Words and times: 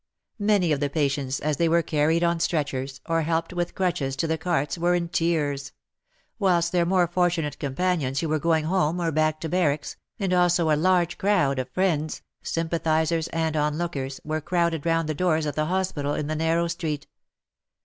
Many 0.39 0.71
of 0.71 0.79
the 0.79 0.89
patients, 0.89 1.39
as 1.41 1.57
they 1.57 1.69
were 1.69 1.83
carried 1.83 2.23
on 2.23 2.39
stretchers, 2.39 3.01
or 3.05 3.21
helped 3.21 3.53
with 3.53 3.75
crutches 3.75 4.15
to 4.15 4.25
the 4.25 4.35
carts, 4.35 4.75
were 4.75 4.95
in 4.95 5.09
tears; 5.09 5.73
whilst 6.39 6.71
their 6.71 6.87
more 6.87 7.05
fortunate 7.05 7.59
companions 7.59 8.19
who 8.19 8.27
were 8.27 8.39
going 8.39 8.65
home 8.65 8.99
or 8.99 9.11
back 9.11 9.39
to 9.41 9.47
barracks, 9.47 9.97
and 10.17 10.33
also 10.33 10.71
a 10.71 10.75
large 10.75 11.19
crowd 11.19 11.59
of 11.59 11.69
friends, 11.69 12.23
sympathizers 12.41 13.27
and 13.27 13.55
onlookers, 13.55 14.19
were 14.23 14.41
crowded 14.41 14.87
round 14.87 15.07
the 15.07 15.13
doors 15.13 15.45
of 15.45 15.53
the 15.53 15.65
hospital 15.67 16.15
in 16.15 16.25
the 16.25 16.35
narrow 16.35 16.67
street. 16.67 17.05